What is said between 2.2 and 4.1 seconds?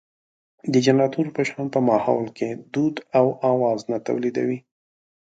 کې دود او اواز نه